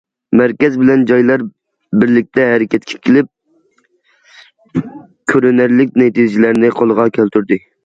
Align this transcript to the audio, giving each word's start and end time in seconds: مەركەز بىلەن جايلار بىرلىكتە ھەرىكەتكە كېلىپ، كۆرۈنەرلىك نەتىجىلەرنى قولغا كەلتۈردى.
مەركەز 0.39 0.77
بىلەن 0.83 1.03
جايلار 1.11 1.43
بىرلىكتە 2.03 2.47
ھەرىكەتكە 2.53 2.97
كېلىپ، 3.09 4.83
كۆرۈنەرلىك 5.35 6.03
نەتىجىلەرنى 6.07 6.75
قولغا 6.83 7.09
كەلتۈردى. 7.21 7.63